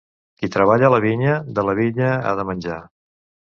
Qui 0.39 0.47
treballa 0.55 0.89
la 0.93 1.01
vinya, 1.03 1.35
de 1.59 1.67
la 1.69 1.77
vinya 1.83 2.11
ha 2.17 2.35
de 2.43 2.49
menjar. 2.53 2.83